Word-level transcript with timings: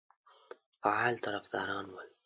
فعال 0.83 1.15
طرفداران 1.25 1.85
ول. 1.89 2.07